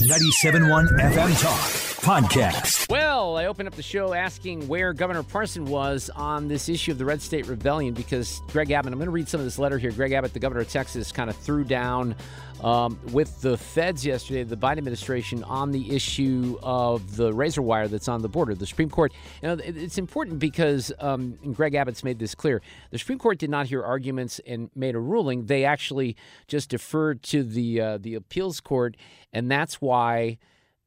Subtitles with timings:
[0.00, 2.90] 97.1 FM Talk Podcast.
[2.90, 6.98] Well, I opened up the show asking where Governor Parson was on this issue of
[6.98, 9.78] the Red State Rebellion because Greg Abbott, I'm going to read some of this letter
[9.78, 9.90] here.
[9.90, 12.14] Greg Abbott, the governor of Texas, kind of threw down
[12.62, 17.88] um, with the feds yesterday, the Biden administration, on the issue of the razor wire
[17.88, 18.54] that's on the border.
[18.54, 19.10] The Supreme Court,
[19.42, 22.60] you know, it's important because, um, Greg Abbott's made this clear,
[22.90, 25.46] the Supreme Court did not hear arguments and made a ruling.
[25.46, 26.16] They actually
[26.48, 28.94] just deferred to the uh, the appeals court,
[29.32, 30.36] and that's why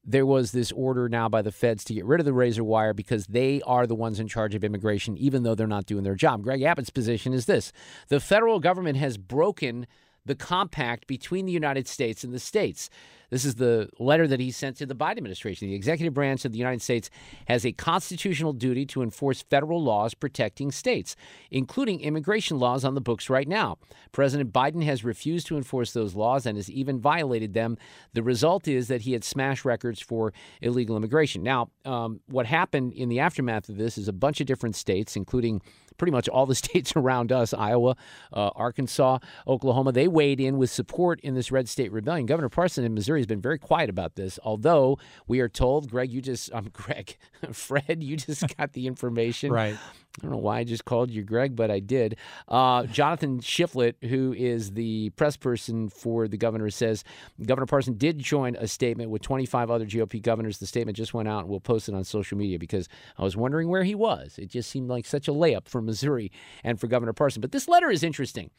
[0.08, 2.94] there was this order now by the feds to get rid of the razor wire
[2.94, 6.16] because they are the ones in charge of immigration, even though they're not doing their
[6.16, 6.42] job.
[6.42, 7.74] Greg Abbott's position is this
[8.08, 9.86] the federal government has broken
[10.28, 12.90] the compact between the United States and the states.
[13.30, 15.68] This is the letter that he sent to the Biden administration.
[15.68, 17.10] The executive branch of the United States
[17.48, 21.16] has a constitutional duty to enforce federal laws protecting states,
[21.52, 23.78] including immigration laws on the books right now.
[24.14, 27.78] President Biden has refused to enforce those laws and has even violated them.
[28.14, 30.32] The result is that he had smashed records for
[30.62, 31.44] illegal immigration.
[31.44, 35.18] Now, um, what happened in the aftermath of this is a bunch of different states,
[35.18, 35.62] including
[35.98, 37.96] pretty much all the states around us Iowa,
[38.34, 42.26] uh, Arkansas, Oklahoma they weighed in with support in this red state rebellion.
[42.26, 46.12] Governor Parson in Missouri has been very quiet about this, although we are told, Greg,
[46.12, 47.18] you just, I'm um, Greg,
[47.52, 49.52] Fred, you just got the information.
[49.52, 49.78] right.
[50.20, 52.18] I don't know why I just called you Greg, but I did.
[52.48, 57.04] Uh, Jonathan Shiflett, who is the press person for the governor, says
[57.46, 60.58] Governor Parson did join a statement with 25 other GOP governors.
[60.58, 63.38] The statement just went out, and we'll post it on social media because I was
[63.38, 64.40] wondering where he was.
[64.40, 66.32] It just seemed like such a layup for Missouri
[66.64, 67.42] and for Governor Parson.
[67.42, 68.50] But this letter is interesting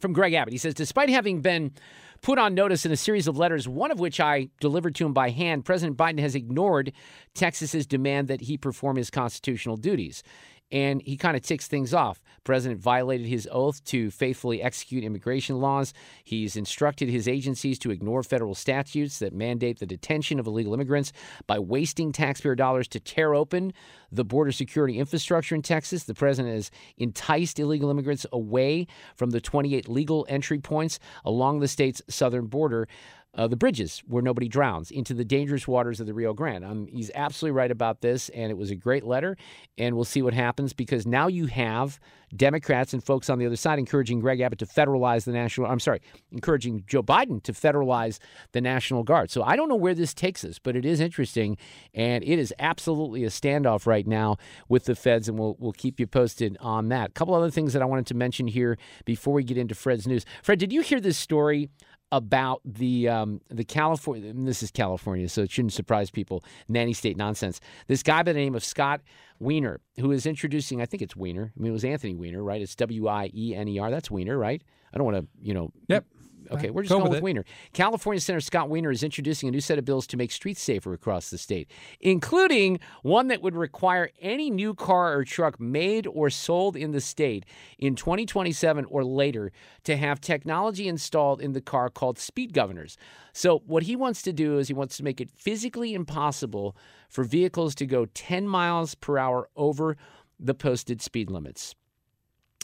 [0.00, 0.52] from Greg Abbott.
[0.52, 1.72] He says, despite having been
[2.20, 5.12] put on notice in a series of letters, one of which I delivered to him
[5.12, 6.92] by hand, President Biden has ignored
[7.34, 10.22] Texas's demand that he perform his constitutional duties
[10.70, 12.20] and he kind of ticks things off.
[12.44, 15.92] President violated his oath to faithfully execute immigration laws.
[16.24, 21.12] He's instructed his agencies to ignore federal statutes that mandate the detention of illegal immigrants
[21.46, 23.72] by wasting taxpayer dollars to tear open
[24.10, 26.04] the border security infrastructure in Texas.
[26.04, 31.68] The president has enticed illegal immigrants away from the 28 legal entry points along the
[31.68, 32.88] state's southern border
[33.38, 36.64] uh, the bridges where nobody drowns into the dangerous waters of the Rio Grande.
[36.64, 39.36] Um, he's absolutely right about this, and it was a great letter.
[39.78, 42.00] And we'll see what happens because now you have
[42.34, 45.68] Democrats and folks on the other side encouraging Greg Abbott to federalize the National.
[45.68, 46.00] I'm sorry,
[46.32, 48.18] encouraging Joe Biden to federalize
[48.52, 49.30] the National Guard.
[49.30, 51.56] So I don't know where this takes us, but it is interesting,
[51.94, 54.36] and it is absolutely a standoff right now
[54.68, 57.10] with the feds, and we'll we'll keep you posted on that.
[57.10, 60.08] A couple other things that I wanted to mention here before we get into Fred's
[60.08, 60.26] news.
[60.42, 61.70] Fred, did you hear this story
[62.10, 64.32] about the um, the California.
[64.34, 66.44] This is California, so it shouldn't surprise people.
[66.68, 67.60] Nanny state nonsense.
[67.86, 69.00] This guy by the name of Scott
[69.38, 71.52] Wiener, who is introducing, I think it's Weiner.
[71.56, 72.60] I mean, it was Anthony Weiner, right?
[72.60, 73.90] It's W I E N E R.
[73.90, 74.62] That's Weiner, right?
[74.92, 75.70] I don't want to, you know.
[75.88, 76.04] Yep.
[76.50, 77.44] Okay, we're just Go going with, with Wiener.
[77.72, 80.92] California Senator Scott Weiner is introducing a new set of bills to make streets safer
[80.92, 81.70] across the state,
[82.00, 87.00] including one that would require any new car or truck made or sold in the
[87.00, 87.44] state
[87.78, 89.52] in 2027 or later
[89.84, 92.96] to have technology installed in the car called speed governors.
[93.32, 96.76] So, what he wants to do is he wants to make it physically impossible
[97.08, 99.96] for vehicles to go 10 miles per hour over
[100.40, 101.74] the posted speed limits.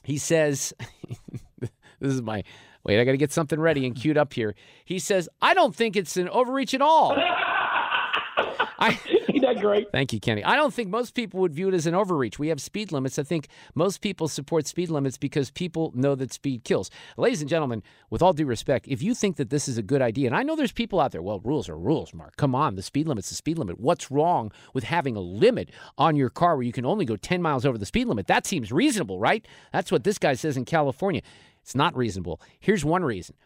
[0.04, 0.72] He says,
[2.00, 2.44] this is my
[2.84, 4.54] Wait, I got to get something ready and queued up here.
[4.84, 7.16] He says, I don't think it's an overreach at all.
[8.78, 8.98] I,
[9.44, 9.90] that great?
[9.92, 10.42] Thank you, Kenny.
[10.44, 12.38] I don't think most people would view it as an overreach.
[12.38, 13.18] We have speed limits.
[13.18, 16.90] I think most people support speed limits because people know that speed kills.
[17.16, 20.02] Ladies and gentlemen, with all due respect, if you think that this is a good
[20.02, 22.36] idea, and I know there's people out there, well, rules are rules, Mark.
[22.36, 23.80] Come on, the speed limit's the speed limit.
[23.80, 27.42] What's wrong with having a limit on your car where you can only go 10
[27.42, 28.26] miles over the speed limit?
[28.26, 29.46] That seems reasonable, right?
[29.72, 31.22] That's what this guy says in California.
[31.64, 32.42] It's not reasonable.
[32.60, 33.36] Here's one reason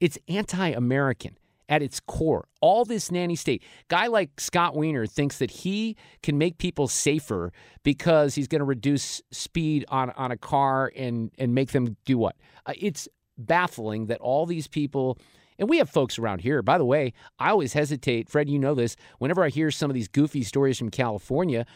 [0.00, 1.36] it's anti American
[1.68, 2.48] at its core.
[2.60, 3.62] All this nanny state.
[3.88, 8.64] Guy like Scott Wiener thinks that he can make people safer because he's going to
[8.64, 12.36] reduce speed on, on a car and, and make them do what?
[12.64, 15.18] Uh, it's baffling that all these people.
[15.58, 16.62] And we have folks around here.
[16.62, 19.94] By the way, I always hesitate, Fred, you know this, whenever I hear some of
[19.94, 21.66] these goofy stories from California,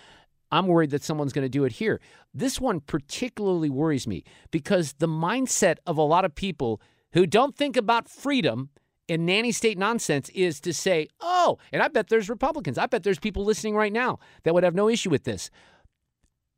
[0.50, 2.00] I'm worried that someone's going to do it here.
[2.34, 6.80] This one particularly worries me because the mindset of a lot of people
[7.12, 8.70] who don't think about freedom
[9.08, 12.78] and nanny state nonsense is to say, oh, and I bet there's Republicans.
[12.78, 15.50] I bet there's people listening right now that would have no issue with this.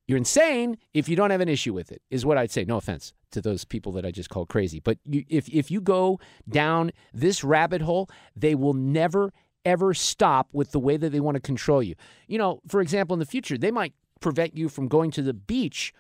[0.07, 2.65] You're insane if you don't have an issue with it, is what I'd say.
[2.65, 4.81] No offense to those people that I just called crazy.
[4.81, 9.33] But you, if, if you go down this rabbit hole, they will never,
[9.65, 11.95] ever stop with the way that they want to control you.
[12.27, 15.35] You know, for example, in the future, they might prevent you from going to the
[15.35, 15.93] beach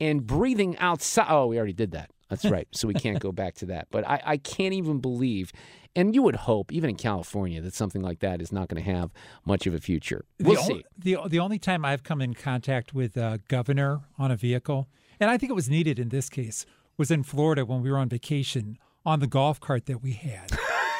[0.00, 1.26] and breathing outside.
[1.28, 2.10] Oh, we already did that.
[2.28, 2.66] That's right.
[2.72, 3.88] So we can't go back to that.
[3.90, 5.52] But I, I can't even believe,
[5.94, 8.90] and you would hope, even in California, that something like that is not going to
[8.90, 9.12] have
[9.44, 10.24] much of a future.
[10.40, 10.84] We'll the, see.
[10.98, 14.88] the the only time I've come in contact with a governor on a vehicle,
[15.20, 16.66] and I think it was needed in this case,
[16.96, 20.50] was in Florida when we were on vacation on the golf cart that we had.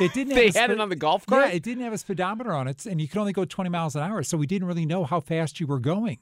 [0.01, 0.35] It didn't.
[0.35, 1.49] They have a had it on the golf cart?
[1.49, 3.95] Yeah, it didn't have a speedometer on it, and you could only go 20 miles
[3.95, 4.23] an hour.
[4.23, 6.19] So we didn't really know how fast you were going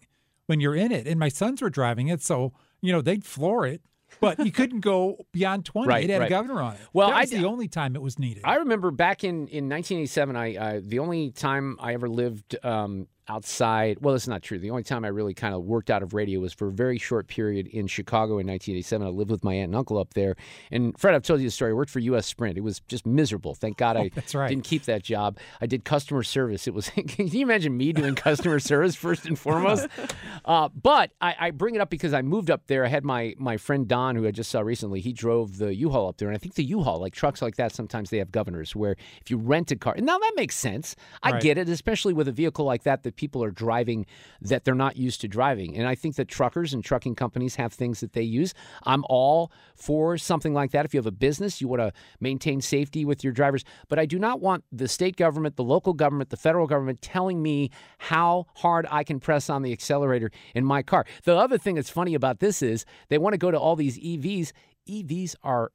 [0.46, 1.06] when you're in it.
[1.06, 3.82] And my sons were driving it, so you know they'd floor it,
[4.20, 5.88] but you couldn't go beyond 20.
[5.88, 6.26] Right, it had right.
[6.26, 6.80] a governor on it.
[6.92, 8.42] Well, that was d- the only time it was needed.
[8.44, 13.08] I remember back in, in 1987, I, I the only time I ever lived um,
[13.28, 13.98] outside.
[14.00, 14.58] Well, it's not true.
[14.58, 16.98] The only time I really kind of worked out of radio was for a very
[16.98, 19.06] short period in Chicago in 1987.
[19.06, 20.36] I lived with my aunt and uncle up there.
[20.70, 21.70] And Fred, I've told you the story.
[21.70, 22.26] I worked for U.S.
[22.26, 22.56] Sprint.
[22.58, 23.54] It was just miserable.
[23.54, 24.48] Thank God I Oh, that's right.
[24.48, 25.38] didn't keep that job.
[25.60, 26.66] I did customer service.
[26.66, 26.88] It was.
[26.90, 29.86] can you imagine me doing customer service first and foremost?
[30.44, 32.84] Uh, but I, I bring it up because I moved up there.
[32.84, 35.00] I had my my friend Don, who I just saw recently.
[35.00, 37.72] He drove the U-Haul up there, and I think the U-Haul, like trucks like that,
[37.72, 40.96] sometimes they have governors where if you rent a car, now that makes sense.
[41.22, 41.42] I Right.
[41.42, 44.06] get it, especially with a vehicle like that that people are driving
[44.40, 45.76] that they're not used to driving.
[45.76, 48.54] And I think that truckers and trucking companies have things that they use.
[48.84, 50.84] I'm all for something like that.
[50.84, 53.64] If you have a business, you want to maintain safety with your drivers.
[53.88, 57.42] But I do not want the state government, the local government, the federal government telling
[57.42, 61.04] me how hard I can press on the accelerator in my car.
[61.24, 63.98] The other thing that's funny about this is they want to go to all these
[63.98, 64.52] EVs.
[64.88, 65.70] EVs are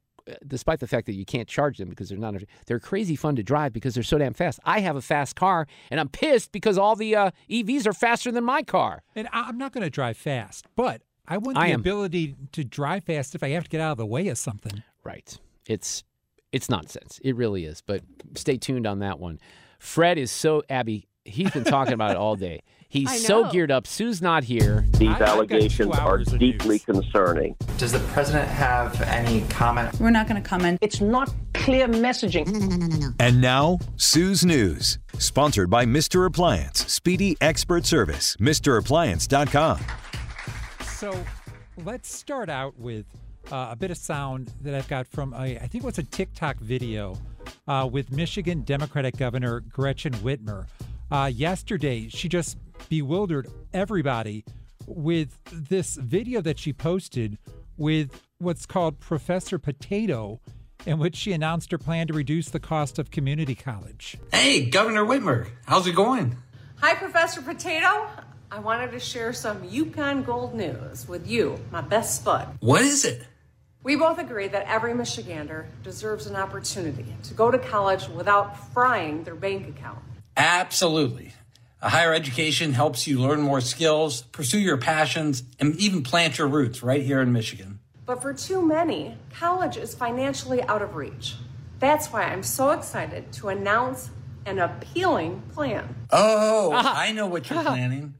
[0.46, 2.34] despite the fact that you can't charge them because they're not
[2.66, 4.60] they're crazy fun to drive because they're so damn fast.
[4.64, 8.30] I have a fast car and I'm pissed because all the uh, EVs are faster
[8.32, 9.02] than my car.
[9.14, 12.64] And I- I'm not going to drive fast, but I want the I ability to
[12.64, 14.82] drive fast if I have to get out of the way of something.
[15.04, 15.38] Right.
[15.66, 16.04] It's
[16.52, 17.20] it's nonsense.
[17.22, 17.82] It really is.
[17.82, 18.02] But
[18.34, 19.38] stay tuned on that one.
[19.78, 21.06] Fred is so Abby.
[21.24, 22.62] He's been talking about it all day.
[22.90, 23.86] He's so geared up.
[23.86, 24.86] Sue's not here.
[24.92, 26.84] These I- I've allegations are deeply news.
[26.84, 27.54] concerning.
[27.76, 30.00] Does the president have any comment?
[30.00, 30.78] We're not going to comment.
[30.80, 33.14] It's not clear messaging.
[33.20, 36.24] And now, Sue's News, sponsored by Mr.
[36.24, 39.80] Appliance, Speedy Expert Service, MrAppliance.com.
[40.86, 41.22] So
[41.84, 43.04] let's start out with
[43.52, 46.02] uh, a bit of sound that I've got from a, I think it was a
[46.04, 47.18] TikTok video
[47.66, 50.66] uh, with Michigan Democratic Governor Gretchen Whitmer.
[51.10, 52.56] Uh, yesterday, she just
[52.88, 54.44] bewildered everybody
[54.86, 57.38] with this video that she posted
[57.76, 60.40] with what's called Professor Potato,
[60.86, 64.16] in which she announced her plan to reduce the cost of community college.
[64.32, 66.36] Hey, Governor Whitmer, how's it going?
[66.80, 68.06] Hi, Professor Potato.
[68.50, 72.48] I wanted to share some Yukon Gold news with you, my best bud.
[72.60, 73.22] What is it?
[73.82, 79.24] We both agree that every Michigander deserves an opportunity to go to college without frying
[79.24, 79.98] their bank account.
[80.36, 81.32] Absolutely.
[81.80, 86.48] A higher education helps you learn more skills, pursue your passions, and even plant your
[86.48, 87.78] roots right here in Michigan.
[88.04, 91.36] But for too many, college is financially out of reach.
[91.78, 94.10] That's why I'm so excited to announce
[94.44, 95.94] an appealing plan.
[96.10, 98.14] Oh, I know what you're planning.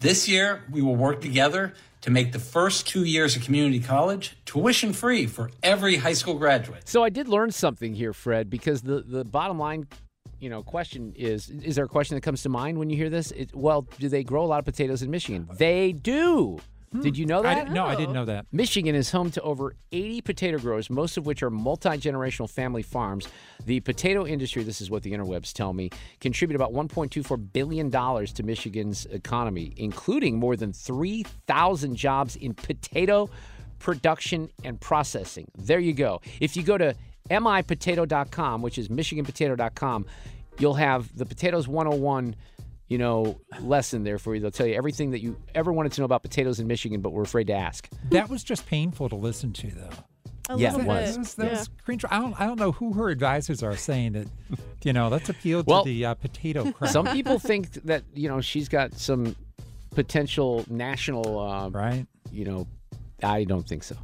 [0.00, 4.36] This year, we will work together to make the first two years of community college
[4.46, 6.88] tuition free for every high school graduate.
[6.88, 9.86] So I did learn something here, Fred, because the, the bottom line,
[10.40, 13.10] you know, question is: Is there a question that comes to mind when you hear
[13.10, 13.30] this?
[13.32, 15.48] It, well, do they grow a lot of potatoes in Michigan?
[15.56, 16.58] They do.
[16.92, 17.02] Hmm.
[17.02, 17.54] Did you know I that?
[17.54, 18.46] didn't, no, I didn't know that.
[18.50, 22.82] Michigan is home to over 80 potato growers, most of which are multi generational family
[22.82, 23.28] farms.
[23.64, 25.90] The potato industry, this is what the interwebs tell me,
[26.20, 33.30] contribute about $1.24 billion to Michigan's economy, including more than 3,000 jobs in potato
[33.78, 35.50] production and processing.
[35.56, 36.20] There you go.
[36.40, 36.94] If you go to
[37.28, 40.06] mipotato.com, which is michiganpotato.com,
[40.58, 42.36] you'll have the Potatoes 101
[42.88, 44.40] you know, lesson there for you.
[44.40, 47.12] They'll tell you everything that you ever wanted to know about potatoes in Michigan, but
[47.12, 47.88] were afraid to ask.
[48.10, 49.90] That was just painful to listen to, though.
[50.48, 51.12] A Yeah, it was.
[51.12, 51.58] That was, that yeah.
[51.58, 52.04] was cringe.
[52.10, 54.26] I don't, I don't know who her advisors are saying that,
[54.82, 56.90] you know, let's appeal to Well, the uh, potato crowd.
[56.90, 59.36] Some people think that you know she's got some
[59.94, 62.06] potential national, uh, right?
[62.32, 62.66] you know,
[63.22, 63.96] I don't think so,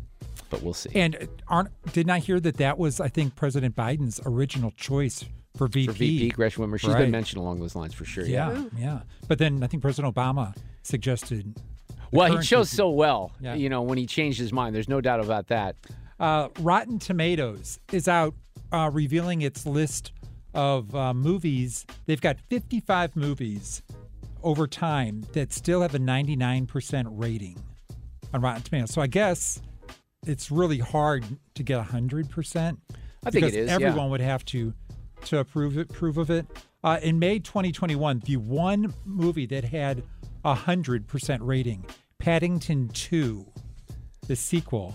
[0.50, 0.90] but we'll see.
[0.94, 5.24] And aren't didn't I hear that that was I think President Biden's original choice
[5.56, 5.86] for VP?
[5.86, 7.00] for VP Gretchen Whitmer, she's Right.
[7.00, 8.24] been mentioned along those lines for sure.
[8.24, 8.52] Yeah.
[8.52, 9.00] Yeah, yeah.
[9.28, 11.54] But then I think President Obama suggested.
[12.12, 12.76] Well, he chose VP.
[12.76, 13.54] so well, Yeah.
[13.54, 14.74] you know, when he changed his mind.
[14.76, 15.76] There's no doubt about that.
[16.20, 18.34] Uh, Rotten Tomatoes is out
[18.72, 20.12] uh, revealing its list
[20.54, 21.84] of uh, movies.
[22.06, 23.82] They've got 55 movies
[24.42, 27.58] over time that still have a 99% rating
[28.32, 28.90] on Rotten Tomatoes.
[28.92, 29.60] So I guess
[30.26, 32.76] it's really hard to get 100%.
[33.24, 33.72] I think it yeah.
[33.72, 34.72] Everyone would have to
[35.24, 36.46] to approve it, prove of it.
[36.84, 40.04] Uh, in May 2021, the one movie that had
[40.44, 41.84] a 100% rating,
[42.18, 43.44] Paddington 2,
[44.28, 44.94] the sequel,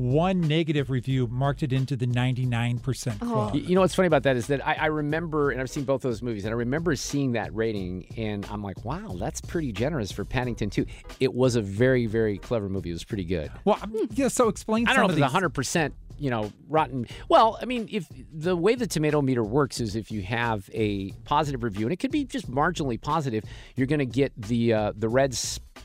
[0.00, 3.54] one negative review marked it into the 99% club.
[3.54, 6.02] You know what's funny about that is that I, I remember, and I've seen both
[6.02, 10.10] those movies, and I remember seeing that rating, and I'm like, wow, that's pretty generous
[10.10, 10.86] for Paddington 2.
[11.20, 12.90] It was a very, very clever movie.
[12.90, 13.50] It was pretty good.
[13.64, 15.24] Well, I'm- yeah, so explain I don't know of if these.
[15.24, 17.06] it's 100 percent, you know, rotten.
[17.28, 21.10] Well, I mean, if the way the tomato meter works is if you have a
[21.24, 23.44] positive review, and it could be just marginally positive,
[23.76, 25.34] you're going to get the uh, the red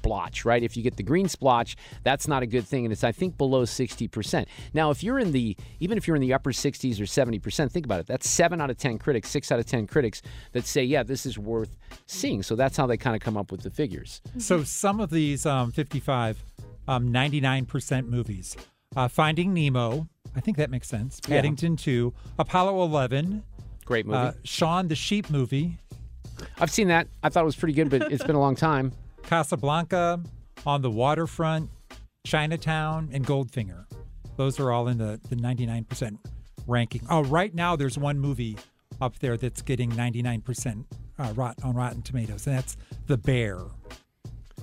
[0.06, 0.62] splotch, right?
[0.62, 3.38] If you get the green splotch, that's not a good thing, and it's I think
[3.38, 4.48] below 60 percent.
[4.74, 7.72] Now, if you're in the even if you're in the upper 60s or 70 percent,
[7.72, 8.08] think about it.
[8.08, 10.22] That's seven out of 10 critics, six out of 10 critics
[10.52, 12.44] that say, yeah, this is worth seeing.
[12.44, 14.22] So that's how they kind of come up with the figures.
[14.38, 16.38] So some of these um, 55,
[16.88, 18.56] um, 99% movies.
[18.96, 21.20] Uh, Finding Nemo, I think that makes sense.
[21.20, 23.44] Paddington 2, Apollo 11,
[23.84, 24.18] Great movie.
[24.18, 25.78] uh, Shaun the Sheep movie,
[26.60, 27.08] I've seen that.
[27.24, 28.92] I thought it was pretty good, but it's been a long time.
[29.28, 30.22] Casablanca,
[30.66, 31.70] On the Waterfront,
[32.26, 33.86] Chinatown, and Goldfinger.
[34.38, 36.18] Those are all in the, the 99%
[36.68, 37.02] ranking.
[37.10, 38.58] Oh, right now there's one movie
[39.02, 40.86] up there that's getting 99%
[41.20, 42.78] uh, rot, on Rotten Tomatoes, and that's
[43.08, 43.60] The Bear.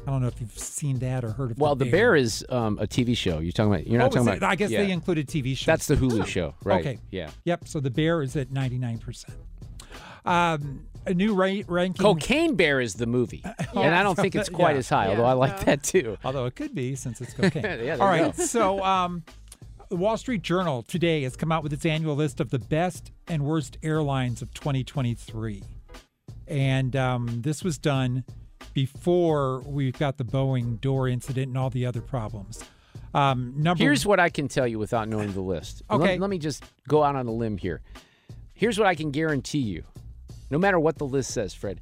[0.05, 2.79] I don't know if you've seen that or heard of Well, The Bear is um,
[2.81, 3.39] a TV show.
[3.39, 3.87] You're talking about.
[3.87, 4.51] You're not Oh, talking about.
[4.51, 4.83] I guess yeah.
[4.83, 5.67] they included TV shows.
[5.67, 6.81] That's the Hulu show, right?
[6.81, 6.99] Okay.
[7.11, 7.31] Yeah.
[7.45, 7.69] Yep.
[7.69, 9.25] So the bear is at 99%.
[10.25, 12.03] Um, a new ra- ranking.
[12.03, 13.43] Cocaine Bear is the movie,
[13.75, 14.79] and I don't think it's quite Yeah.
[14.79, 15.09] as high.
[15.09, 16.17] Although I like that too.
[16.25, 17.63] Although it could be since it's cocaine.
[17.85, 18.37] Yeah, All right.
[18.37, 18.45] go.
[18.45, 19.23] So um,
[19.89, 23.11] the Wall Street Journal today has come out with its annual list of the best
[23.29, 25.63] and worst airlines of 2023.
[26.49, 28.25] And um, this was done
[28.75, 32.65] before we got the Boeing door incident and all the other problems.
[33.15, 35.83] Um, number Here's what I can tell you without knowing the list.
[35.91, 36.19] Let- Okay.
[36.19, 37.83] Let, me just go out on a limb here.
[38.55, 39.85] Here's what I can guarantee you.
[40.53, 41.81] No matter what the list says, Fred,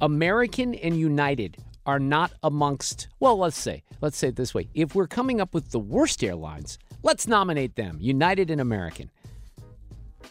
[0.00, 3.08] American and United are not amongst.
[3.18, 6.22] Well, let's say, let's say it this way: if we're coming up with the worst
[6.22, 9.10] airlines, let's nominate them: United and American.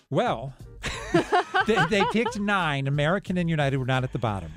[0.10, 0.54] Well,
[1.68, 2.88] they, they picked nine.
[2.88, 4.54] American and United were not at the bottom.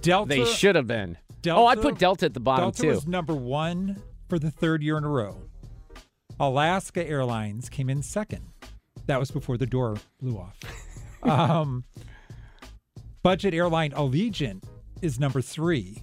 [0.00, 0.28] Delta.
[0.28, 1.16] They should have been.
[1.40, 2.88] Delta, oh, I put Delta at the bottom Delta too.
[2.88, 5.36] was number one for the third year in a row.
[6.40, 8.44] Alaska Airlines came in second.
[9.06, 10.58] That was before the door blew off.
[11.22, 11.84] um,
[13.22, 14.62] budget airline Allegiant
[15.02, 16.02] is number three.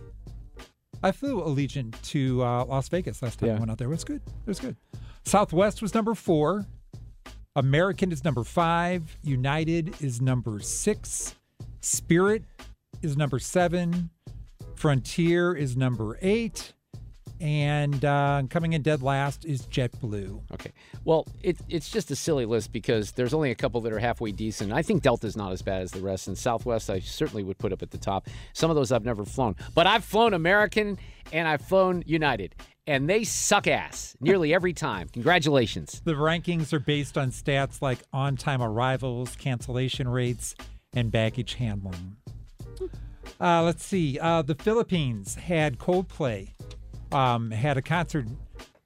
[1.01, 3.87] I flew Allegiant to uh, Las Vegas last time I went out there.
[3.87, 4.21] It was good.
[4.25, 4.77] It was good.
[5.25, 6.65] Southwest was number four.
[7.55, 9.17] American is number five.
[9.23, 11.35] United is number six.
[11.81, 12.43] Spirit
[13.01, 14.09] is number seven.
[14.75, 16.73] Frontier is number eight.
[17.43, 20.43] And uh, coming in dead last is JetBlue.
[20.53, 20.71] Okay.
[21.03, 24.31] Well, it, it's just a silly list because there's only a couple that are halfway
[24.31, 24.71] decent.
[24.71, 27.73] I think Delta's not as bad as the rest, and Southwest I certainly would put
[27.73, 28.29] up at the top.
[28.53, 30.97] Some of those I've never flown, but I've flown American
[31.33, 32.55] and I've flown United,
[32.87, 35.09] and they suck ass nearly every time.
[35.09, 36.01] Congratulations.
[36.05, 40.55] The rankings are based on stats like on time arrivals, cancellation rates,
[40.93, 42.15] and baggage handling.
[43.41, 44.17] Uh, let's see.
[44.17, 46.51] Uh, the Philippines had Coldplay,
[47.13, 48.25] um, had a concert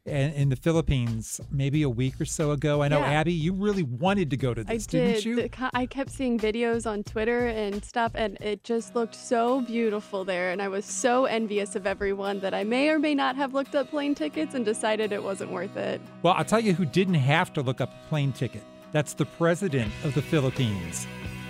[0.05, 2.81] in, in the Philippines maybe a week or so ago.
[2.81, 3.11] I know, Yeah.
[3.11, 5.15] Abby, you really wanted to go to I this, did.
[5.15, 5.49] not you?
[5.73, 10.51] I kept seeing videos on Twitter and stuff, and it just looked so beautiful there.
[10.51, 13.75] And I was so envious of everyone that I may or may not have looked
[13.75, 15.99] up plane tickets and decided it wasn't worth it.
[16.23, 18.63] Well, I'll tell you who didn't have to look up a plane ticket.
[18.93, 21.05] That's the president of the Philippines.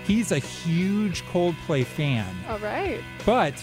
[0.05, 2.25] He's a huge Coldplay fan.
[2.49, 3.01] All right.
[3.25, 3.53] But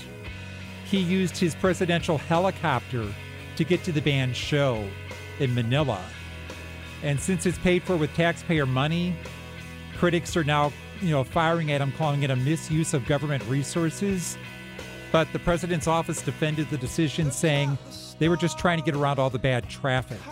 [0.94, 3.12] he used his presidential helicopter
[3.56, 4.88] to get to the band's show
[5.40, 6.00] in Manila.
[7.02, 9.16] And since it's paid for with taxpayer money,
[9.96, 14.38] critics are now, you know, firing at him, calling it a misuse of government resources.
[15.10, 17.76] But the president's office defended the decision, saying
[18.18, 20.18] they were just trying to get around all the bad traffic.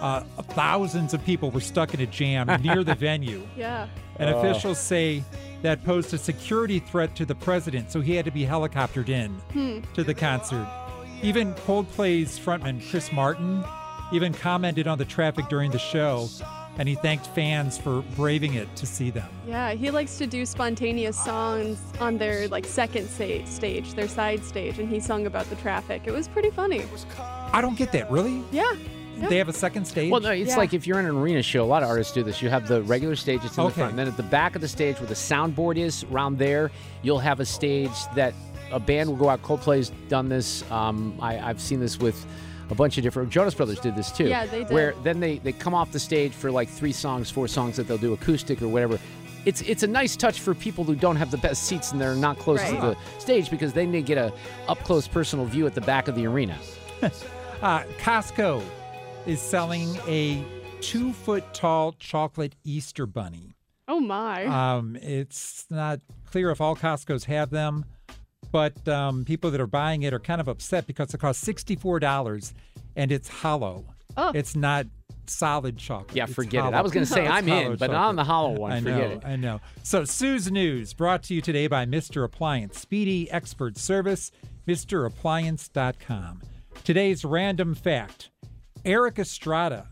[0.00, 0.20] Uh,
[0.50, 3.46] thousands of people were stuck in a jam near the venue.
[3.56, 3.86] Yeah.
[4.18, 5.22] And officials say
[5.62, 9.82] that posed a security threat to the president, so he had to be helicoptered in
[9.94, 10.66] to the concert.
[11.22, 13.64] Even Coldplay's frontman, Chris Martin,
[14.12, 16.28] even commented on the traffic during the show,
[16.78, 19.28] and he thanked fans for braving it to see them.
[19.46, 24.44] Yeah, he likes to do spontaneous songs on their like second sa- stage, their side
[24.44, 26.02] stage, and he sung about the traffic.
[26.06, 26.84] It was pretty funny.
[27.52, 28.42] I don't get that, really?
[28.50, 28.72] Yeah.
[29.18, 29.28] yeah.
[29.28, 30.10] They have a second stage?
[30.10, 30.56] Well, no, it's Yeah.
[30.56, 32.42] like if you're in an arena show, a lot of artists do this.
[32.42, 34.60] You have the regular stage that's in the front, and then at the back of
[34.60, 36.70] the stage where the soundboard is, around there,
[37.02, 38.34] you'll have a stage that
[38.72, 39.40] a band will go out.
[39.42, 40.68] Coldplay's done this.
[40.72, 42.26] Um, I, I've seen this with
[42.70, 43.30] a bunch of different.
[43.30, 44.26] Jonas Brothers did this too.
[44.26, 44.72] Yeah, they did.
[44.72, 47.86] Where then they they come off the stage for like three songs, four songs that
[47.88, 48.98] they'll do acoustic or whatever.
[49.44, 52.14] It's it's a nice touch for people who don't have the best seats and they're
[52.14, 54.32] not close to the stage because then they get a
[54.68, 56.58] up close personal view at the back of the arena.
[57.62, 58.62] Uh, Costco
[59.26, 60.44] is selling a
[60.82, 63.54] two foot tall chocolate Easter bunny.
[63.88, 64.44] Oh my.
[64.44, 67.86] Um, it's not clear if all Costco's have them,
[68.54, 72.52] but um, people that are buying it are kind of upset because it costs $64
[72.94, 73.84] and it's hollow.
[74.16, 74.30] Oh.
[74.32, 74.86] It's not
[75.26, 76.14] solid chocolate.
[76.14, 76.62] Yeah, It's forget it.
[76.62, 76.76] hollow.
[76.76, 78.70] I was going to say I'm in, but not on the hollow one.
[78.70, 79.24] I forget know, it.
[79.24, 79.60] I know.
[79.82, 82.22] So, Sue's News brought to you today by Mr.
[82.22, 84.30] Appliance, speedy expert service,
[84.68, 86.42] MrAppliance.com.
[86.84, 88.30] Today's random fact
[88.84, 89.88] Erik Estrada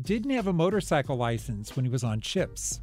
[0.00, 2.80] didn't have a motorcycle license when he was on CHiPs.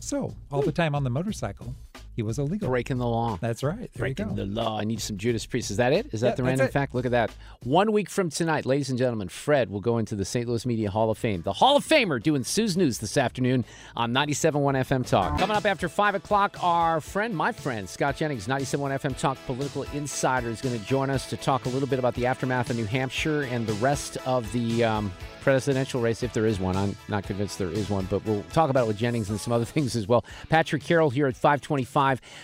[0.00, 1.74] So, all the time on the motorcycle,
[2.16, 2.68] he was illegal.
[2.68, 3.38] Breaking the law.
[3.40, 3.78] That's right.
[3.78, 4.78] There Breaking the law.
[4.78, 5.70] I need some Judas Priest.
[5.70, 6.08] Is that it?
[6.12, 6.94] Is that Yeah, the random fact?
[6.94, 7.30] Look at that.
[7.62, 10.48] One week from tonight, ladies and gentlemen, Fred will go into the St.
[10.48, 11.42] Louis Media Hall of Fame.
[11.42, 13.64] The Hall of Famer doing Sue's News this afternoon
[13.96, 15.38] on 97.1 FM Talk.
[15.38, 19.82] Coming up after 5 o'clock, our friend, my friend, Scott Jennings, 97.1 FM Talk political
[19.94, 22.76] insider, is going to join us to talk a little bit about the aftermath of
[22.76, 25.12] New Hampshire and the rest of the um,
[25.42, 26.76] presidential race, if there is one.
[26.76, 29.52] I'm not convinced there is one, but we'll talk about it with Jennings and some
[29.52, 30.24] other things as well.
[30.48, 31.99] Patrick Carroll here at 525,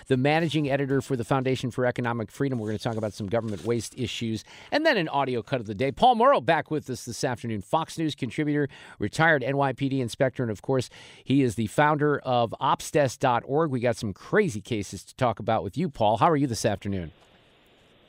[0.06, 2.58] the managing editor for the Foundation for Economic Freedom.
[2.58, 5.66] We're going to talk about some government waste issues and then an audio cut of
[5.66, 5.92] the day.
[5.92, 10.62] Paul Mauro back with us this afternoon, Fox News contributor, retired NYPD inspector, and of
[10.62, 10.90] course,
[11.24, 13.70] he is the founder of Opsdesk.org.
[13.70, 16.18] We got some crazy cases to talk about with you, Paul.
[16.18, 17.12] How are you this afternoon?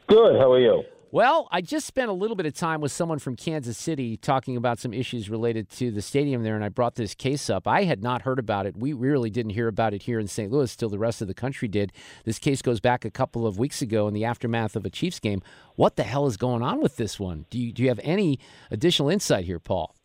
[0.07, 0.37] Good.
[0.39, 0.83] How are you?
[1.09, 4.57] Well, I just spent a little bit of time with someone from Kansas City talking
[4.57, 7.65] about some issues related to the stadium there, and I brought this case up.
[7.65, 8.75] I had not heard about it.
[8.75, 10.51] We really didn't hear about it here in St.
[10.51, 11.93] Louis till the rest of the country did.
[12.25, 15.21] This case goes back a couple of weeks ago in the aftermath of a Chiefs
[15.21, 15.41] game.
[15.77, 17.45] What the hell is going on with this one?
[17.49, 18.37] Do you, do you have any
[18.69, 19.95] additional insight here, Paul?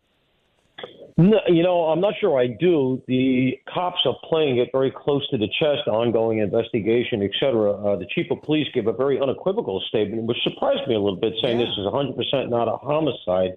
[1.18, 3.02] No, you know, I'm not sure I do.
[3.06, 7.72] The cops are playing it very close to the chest, ongoing investigation, et cetera.
[7.72, 11.20] Uh, the chief of police gave a very unequivocal statement, which surprised me a little
[11.20, 13.52] bit, saying this is 100% not a homicide.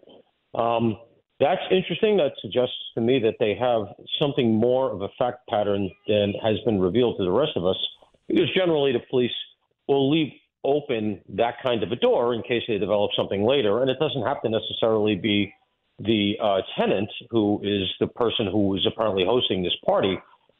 [0.53, 0.97] Um,
[1.39, 2.17] that's interesting.
[2.17, 3.87] That suggests to me that they have
[4.19, 7.77] something more of a fact pattern than has been revealed to the rest of us,
[8.27, 9.31] because generally the police
[9.87, 10.33] will leave
[10.65, 14.23] open that kind of a door in case they develop something later, and it doesn't
[14.23, 15.53] have to necessarily be
[15.99, 20.17] the uh, tenant who is the person who is apparently hosting this party.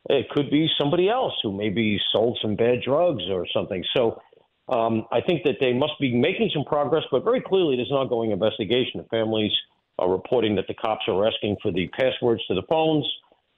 [0.10, 3.84] It could be somebody else who maybe sold some bad drugs or something.
[3.96, 4.22] So
[4.70, 7.98] um, I think that they must be making some progress, but very clearly there's an
[7.98, 9.02] ongoing investigation.
[9.02, 9.52] The families
[10.00, 13.06] are reporting that the cops are asking for the passwords to the phones.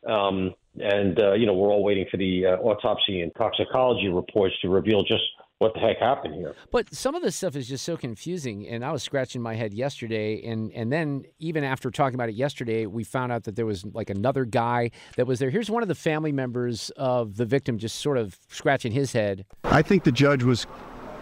[0.07, 4.55] Um, and, uh, you know, we're all waiting for the uh, autopsy and toxicology reports
[4.61, 5.23] to reveal just
[5.59, 6.55] what the heck happened here.
[6.71, 9.73] But some of this stuff is just so confusing, and I was scratching my head
[9.73, 13.65] yesterday, and and then even after talking about it yesterday, we found out that there
[13.65, 15.49] was like another guy that was there.
[15.49, 19.45] Here's one of the family members of the victim, just sort of scratching his head.
[19.63, 20.67] I think the judge was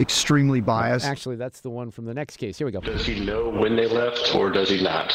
[0.01, 1.05] extremely biased.
[1.05, 2.57] Actually, that's the one from the next case.
[2.57, 2.81] Here we go.
[2.81, 5.13] Does he know when they left or does he not?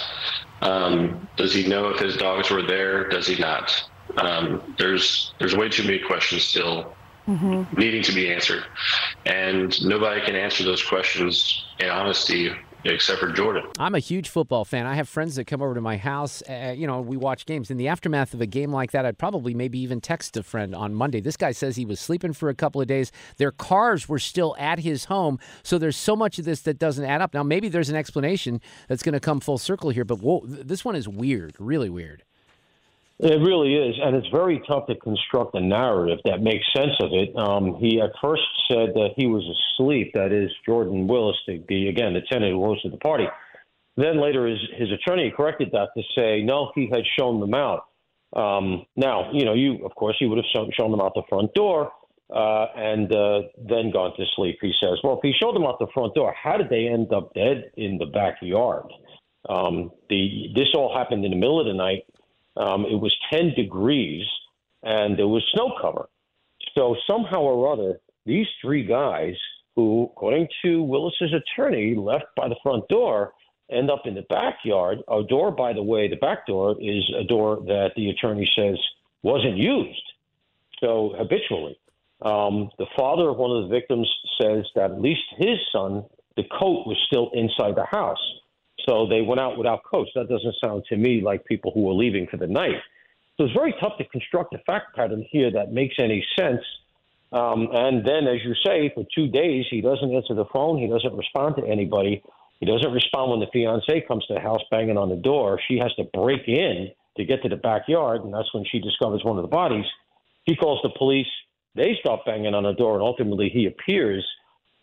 [0.62, 3.09] Um, does he know if his dogs were there?
[3.09, 3.70] Does he not?
[4.16, 6.94] Um, there's there's way too many questions still
[7.77, 8.64] needing to be answered,
[9.27, 12.53] and nobody can answer those questions in honesty
[12.85, 13.64] except for Jordan.
[13.79, 14.87] I'm a huge football fan.
[14.87, 16.43] I have friends that come over to my house.
[16.49, 17.71] Uh, you know, we watch games.
[17.71, 20.75] In the aftermath of a game like that, I'd probably maybe even text a friend
[20.75, 21.21] on Monday.
[21.21, 23.12] This guy says he was sleeping for a couple of days.
[23.37, 25.38] Their cars were still at his home.
[25.62, 27.35] So there's so much of this that doesn't add up.
[27.35, 30.66] Now, maybe there's an explanation that's going to come full circle here, but whoa, th-
[30.66, 32.25] this one is weird, really weird.
[33.22, 37.11] It really is, and it's very tough to construct a narrative that makes sense of
[37.12, 37.37] it.
[37.37, 40.12] Um, he at first said that he was asleep.
[40.14, 43.26] That is Jordan Willis, the, the again the tenant who hosted the party.
[43.98, 47.88] Then later, his his attorney corrected that to say no, he had shown them out.
[48.35, 51.22] Um, now, you know, you of course he would have shown, shown them out the
[51.28, 51.92] front door
[52.35, 54.59] uh, and uh, then gone to sleep.
[54.62, 57.12] He says, well, if he showed them out the front door, how did they end
[57.12, 58.87] up dead in the backyard?
[59.48, 62.04] Um, the this all happened in the middle of the night.
[62.61, 64.27] Um, it was 10 degrees
[64.83, 66.09] and there was snow cover.
[66.75, 69.35] So somehow or other, these three guys,
[69.77, 73.33] who, according to Willis's attorney, left by the front door,
[73.70, 74.99] end up in the backyard.
[75.09, 78.79] A door, by the way, the back door is a door that the attorney says
[79.23, 80.03] wasn't used.
[80.81, 81.79] So habitually,
[82.23, 84.09] um, the father of one of the victims
[84.40, 86.05] says that at least his son,
[86.37, 88.39] the coat was still inside the house.
[88.87, 90.11] So they went out without coats.
[90.14, 92.77] That doesn't sound to me like people who were leaving for the night.
[93.37, 96.61] So it's very tough to construct a fact pattern here that makes any sense.
[97.33, 100.79] Um, and then, as you say, for two days, he doesn't answer the phone.
[100.79, 102.23] He doesn't respond to anybody.
[102.59, 105.61] He doesn't respond when the fiance comes to the house banging on the door.
[105.66, 109.25] She has to break in to get to the backyard, and that's when she discovers
[109.25, 109.87] one of the bodies.
[110.45, 111.27] He calls the police.
[111.75, 114.27] They stop banging on the door, and ultimately he appears.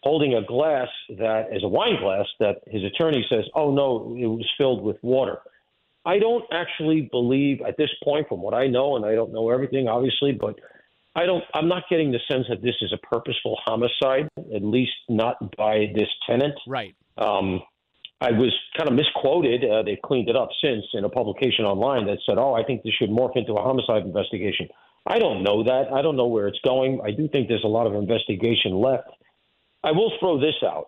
[0.04, 4.28] Holding a glass that is a wine glass that his attorney says, "Oh no, it
[4.28, 5.40] was filled with water."
[6.06, 9.50] I don't actually believe at this point, from what I know, and I don't know
[9.50, 10.56] everything, obviously, but
[11.16, 11.44] I don't.
[11.54, 15.92] I'm not getting the sense that this is a purposeful homicide, at least not by
[15.94, 16.54] this tenant.
[16.68, 16.96] Right.
[17.18, 17.62] Um,
[18.22, 19.64] I was kind of misquoted.
[19.64, 22.84] Uh, they cleaned it up since in a publication online that said, "Oh, I think
[22.84, 24.70] this should morph into a homicide investigation."
[25.06, 25.92] I don't know that.
[25.94, 27.02] I don't know where it's going.
[27.04, 29.10] I do think there's a lot of investigation left.
[29.84, 30.88] I will throw this out.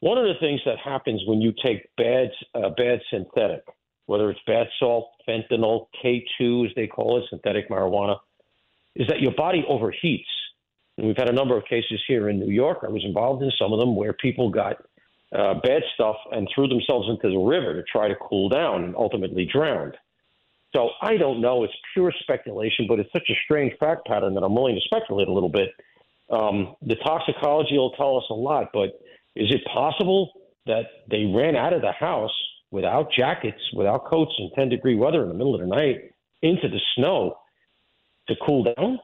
[0.00, 3.64] One of the things that happens when you take bad, uh, bad synthetic,
[4.06, 8.16] whether it's bath salt, fentanyl, K2 as they call it, synthetic marijuana,
[8.96, 10.24] is that your body overheats.
[10.98, 12.78] And we've had a number of cases here in New York.
[12.82, 14.76] I was involved in some of them where people got
[15.36, 18.96] uh, bad stuff and threw themselves into the river to try to cool down and
[18.96, 19.96] ultimately drowned.
[20.74, 21.64] So I don't know.
[21.64, 25.28] It's pure speculation, but it's such a strange fact pattern that I'm willing to speculate
[25.28, 25.70] a little bit.
[26.32, 28.88] Um, the toxicology will tell us a lot, but
[29.36, 30.32] is it possible
[30.66, 32.32] that they ran out of the house
[32.70, 36.68] without jackets, without coats in 10 degree weather in the middle of the night into
[36.68, 37.36] the snow
[38.28, 38.98] to cool down?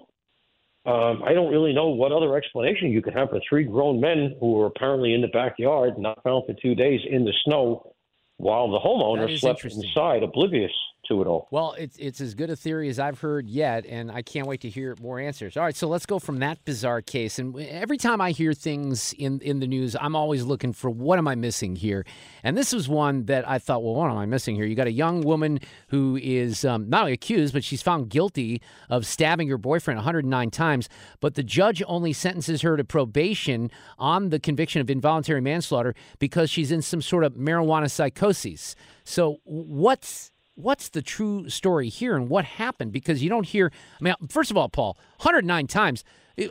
[0.86, 4.36] Um, I don't really know what other explanation you could have for three grown men
[4.40, 7.94] who were apparently in the backyard, not found for two days in the snow,
[8.38, 10.72] while the homeowner slept inside, oblivious
[11.09, 11.49] to it all.
[11.51, 14.61] Well, it's it's as good a theory as I've heard yet, and I can't wait
[14.62, 15.57] to hear more answers.
[15.57, 17.38] All right, so let's go from that bizarre case.
[17.38, 21.18] And every time I hear things in in the news, I'm always looking for what
[21.18, 22.05] am I missing here.
[22.42, 24.64] And this was one that I thought, well, what am I missing here?
[24.64, 28.61] You got a young woman who is um, not only accused, but she's found guilty
[28.88, 30.88] of stabbing her boyfriend 109 times.
[31.21, 36.51] But the judge only sentences her to probation on the conviction of involuntary manslaughter because
[36.51, 38.75] she's in some sort of marijuana psychosis.
[39.05, 42.92] So what's what's the true story here and what happened?
[42.92, 43.71] Because you don't hear.
[44.01, 46.05] I mean, first of all, Paul, 109 times.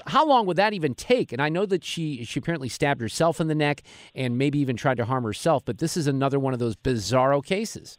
[0.08, 1.32] How long would that even take?
[1.32, 4.76] And I know that she she apparently stabbed herself in the neck and maybe even
[4.76, 5.64] tried to harm herself.
[5.64, 7.98] But this is another one of those bizarro cases.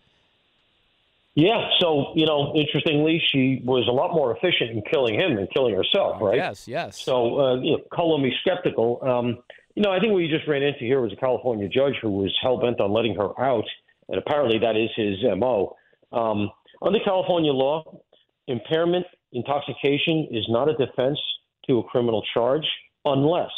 [1.35, 1.67] Yeah.
[1.81, 5.75] So you know, interestingly, she was a lot more efficient in killing him than killing
[5.75, 6.37] herself, right?
[6.37, 6.69] Yes.
[6.69, 7.01] Yes.
[7.01, 8.99] So uh, you know, color me skeptical.
[9.03, 9.39] Um,
[9.75, 12.11] you know, I think what you just ran into here was a California judge who
[12.11, 13.65] was hell bent on letting her out,
[14.11, 15.78] and apparently that is his mo.
[16.13, 16.51] Um,
[16.83, 18.01] under California law,
[18.47, 21.19] impairment, intoxication is not a defense
[21.69, 22.67] to a criminal charge
[23.05, 23.51] unless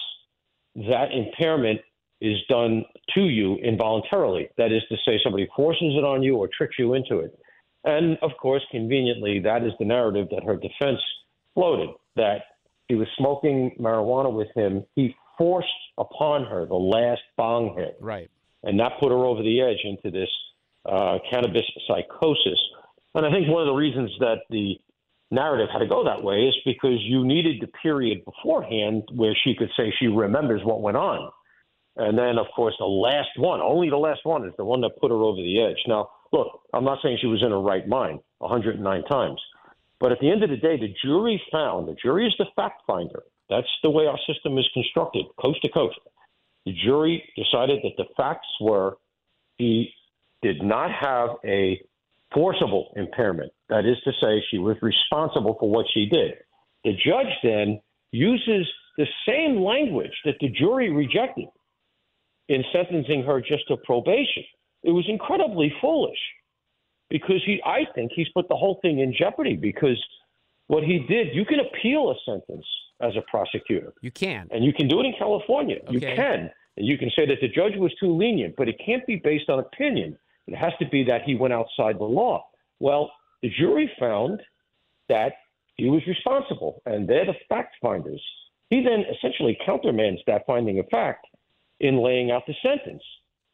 [0.75, 1.81] that impairment
[2.21, 2.85] is done
[3.15, 4.49] to you involuntarily.
[4.59, 7.39] That is to say, somebody forces it on you or tricks you into it.
[7.85, 11.01] And of course, conveniently, that is the narrative that her defense
[11.55, 12.43] floated that
[12.91, 14.85] she was smoking marijuana with him.
[14.97, 17.97] He forced upon her the last bong hit.
[18.01, 18.31] Right.
[18.63, 20.29] And that put her over the edge into this
[20.87, 22.59] uh, cannabis psychosis.
[23.15, 24.77] And I think one of the reasons that the
[25.31, 29.55] narrative had to go that way is because you needed the period beforehand where she
[29.55, 31.31] could say she remembers what went on.
[31.97, 34.99] And then, of course, the last one, only the last one, is the one that
[35.01, 35.77] put her over the edge.
[35.87, 39.41] Now, look, I'm not saying she was in her right mind 109 times.
[39.99, 42.83] But at the end of the day, the jury found, the jury is the fact
[42.87, 43.23] finder.
[43.51, 45.99] That's the way our system is constructed, coast to coast.
[46.65, 48.97] The jury decided that the facts were
[49.59, 49.93] he
[50.43, 51.81] did not have a
[52.33, 53.53] forcible impairment.
[53.69, 56.35] That is to say, she was responsible for what she did.
[56.85, 57.81] The judge then
[58.13, 61.47] uses the same language that the jury rejected
[62.49, 64.45] in sentencing her just to probation.
[64.83, 66.19] It was incredibly foolish
[67.09, 70.03] because he, I think he's put the whole thing in jeopardy because
[70.69, 72.65] what he did, you can appeal a sentence
[73.01, 73.93] as a prosecutor.
[74.03, 74.49] You can.
[74.51, 75.79] And you can do it in California.
[75.85, 75.93] Okay.
[75.93, 76.51] You can.
[76.77, 79.49] And you can say that the judge was too lenient, but it can't be based
[79.49, 80.17] on opinion.
[80.51, 82.45] It has to be that he went outside the law.
[82.81, 84.43] Well, the jury found
[85.09, 85.33] that
[85.77, 88.23] he was responsible, and they're the fact finders.
[88.69, 91.27] He then essentially countermands that finding of fact
[91.79, 93.03] in laying out the sentence.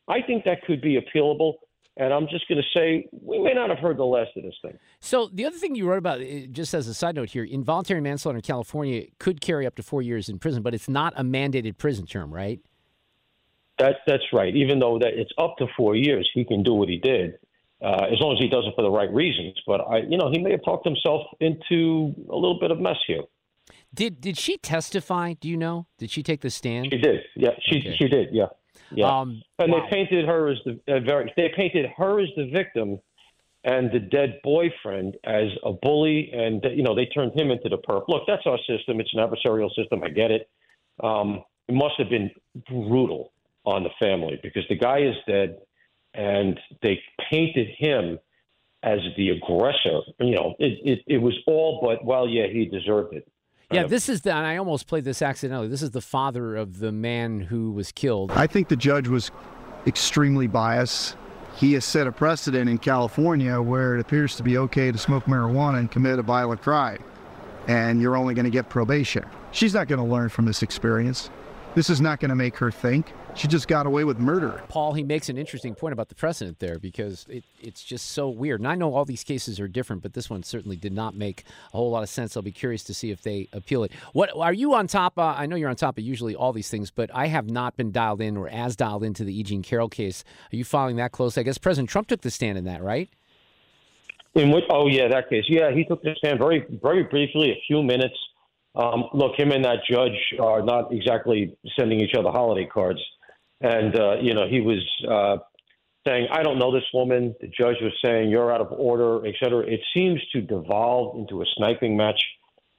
[0.08, 1.54] I think that could be appealable.
[1.98, 4.54] And I'm just going to say we may not have heard the last of this
[4.60, 4.78] thing.
[5.00, 8.02] So the other thing you wrote about, uh, just as a side note here, involuntary
[8.02, 11.22] manslaughter in California could carry up to four years in prison, but it's not a
[11.22, 12.60] mandated prison term, right?
[13.78, 14.54] That that's right.
[14.54, 17.34] Even though that it's up to four years, he can do what he did,
[17.82, 19.54] uh, as long as he does it for the right reasons.
[19.66, 22.96] But I, you know, he may have talked himself into a little bit of mess
[23.06, 23.22] here.
[23.92, 25.34] Did did she testify?
[25.34, 25.86] Do you know?
[25.98, 26.88] Did she take the stand?
[26.90, 27.20] She did.
[27.34, 27.96] Yeah, she okay.
[27.98, 28.28] she did.
[28.32, 28.46] Yeah,
[28.92, 29.20] yeah.
[29.20, 29.86] Um, and wow.
[29.90, 31.32] they painted her as the uh, very.
[31.36, 32.98] They painted her as the victim,
[33.64, 37.78] and the dead boyfriend as a bully, and you know they turned him into the
[37.78, 38.04] perp.
[38.08, 39.00] Look, that's our system.
[39.00, 40.02] It's an adversarial system.
[40.02, 40.48] I get it.
[41.02, 42.30] Um, it must have been
[42.68, 43.32] brutal
[43.66, 45.58] on the family because the guy is dead
[46.14, 47.00] and they
[47.30, 48.18] painted him
[48.82, 50.00] as the aggressor.
[50.20, 53.28] You know, it, it, it was all but, well, yeah, he deserved it.
[53.72, 55.66] Yeah, this is the, and I almost played this accidentally.
[55.66, 58.30] This is the father of the man who was killed.
[58.30, 59.32] I think the judge was
[59.88, 61.16] extremely biased.
[61.56, 65.24] He has set a precedent in California where it appears to be okay to smoke
[65.24, 67.02] marijuana and commit a violent crime,
[67.66, 69.24] and you're only going to get probation.
[69.50, 71.30] She's not going to learn from this experience.
[71.76, 73.12] This is not going to make her think.
[73.34, 74.62] She just got away with murder.
[74.70, 78.30] Paul, he makes an interesting point about the precedent there because it, it's just so
[78.30, 78.60] weird.
[78.60, 81.44] And I know all these cases are different, but this one certainly did not make
[81.74, 82.34] a whole lot of sense.
[82.34, 83.92] I'll be curious to see if they appeal it.
[84.14, 85.18] What are you on top?
[85.18, 87.76] Uh, I know you're on top of usually all these things, but I have not
[87.76, 89.42] been dialed in or as dialed into the E.
[89.42, 90.24] Jean Carroll case.
[90.50, 91.36] Are you following that close?
[91.36, 93.10] I guess President Trump took the stand in that, right?
[94.34, 94.64] In which?
[94.70, 95.44] Oh yeah, that case.
[95.46, 98.16] Yeah, he took the stand very, very briefly, a few minutes.
[98.76, 103.00] Um, look, him and that judge are not exactly sending each other holiday cards.
[103.60, 105.38] And, uh, you know, he was uh,
[106.06, 107.34] saying, I don't know this woman.
[107.40, 109.64] The judge was saying, you're out of order, et cetera.
[109.66, 112.22] It seems to devolve into a sniping match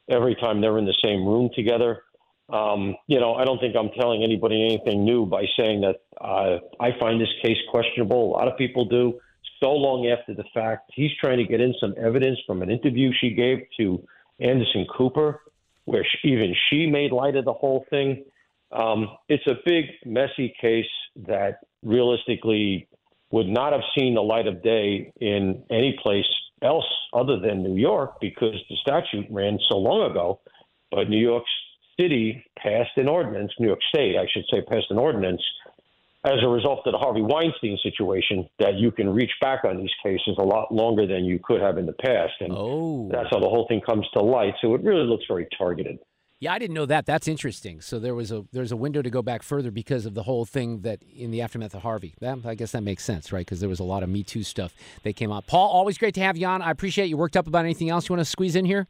[0.08, 2.04] every time they're in the same room together.
[2.50, 6.60] Um, you know, I don't think I'm telling anybody anything new by saying that uh,
[6.80, 8.28] I find this case questionable.
[8.28, 9.20] A lot of people do.
[9.62, 13.12] So long after the fact, he's trying to get in some evidence from an interview
[13.20, 14.02] she gave to
[14.40, 15.42] Anderson Cooper,
[15.88, 18.26] where she, even she made light of the whole thing.
[18.74, 20.86] Um, it's a big, messy case
[21.28, 22.90] that realistically
[23.32, 26.26] would not have seen the light of day in any place
[26.62, 30.42] else other than New York because the statute ran so long ago.
[30.92, 31.44] But New York
[31.98, 35.42] City passed an ordinance, New York State, I should say, passed an ordinance
[36.26, 39.92] as a result of the Harvey Weinstein situation that you can reach back on these
[40.04, 42.34] cases a lot longer than you could have in the past.
[42.40, 43.10] And oh.
[43.12, 44.54] that's how the whole thing comes to light.
[44.62, 46.00] So it really looks very targeted.
[46.40, 47.08] Yeah, I didn't know that.
[47.08, 47.82] That's interesting.
[47.82, 50.46] So there was a there's a window to go back further because of the whole
[50.46, 52.14] thing that in the aftermath of Harvey.
[52.20, 53.44] That, I guess that makes sense, right?
[53.44, 55.48] Because there was a lot of Me Too stuff that came out.
[55.48, 56.62] Paul, always great to have you on.
[56.62, 57.18] I appreciate you.
[57.18, 58.88] Worked up about anything else you want to squeeze in here?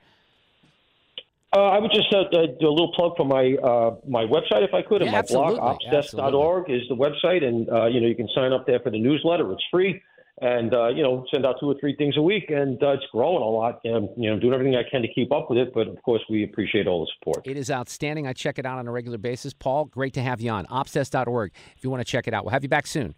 [1.55, 2.23] Uh, I would just uh,
[2.59, 5.19] do a little plug for my uh, my website if I could, yeah, and my
[5.19, 5.55] absolutely.
[5.55, 8.91] blog, opsdesk.org is the website, and uh, you know you can sign up there for
[8.91, 9.49] the newsletter.
[9.53, 10.01] It's free,
[10.41, 13.05] and uh, you know send out two or three things a week, and uh, it's
[13.13, 13.79] growing a lot.
[13.85, 16.21] And you know doing everything I can to keep up with it, but of course
[16.29, 17.47] we appreciate all the support.
[17.47, 18.27] It is outstanding.
[18.27, 19.53] I check it out on a regular basis.
[19.53, 21.53] Paul, great to have you on opsdesk.org.
[21.77, 23.15] If you want to check it out, we'll have you back soon.